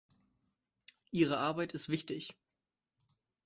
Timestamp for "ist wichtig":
1.75-2.35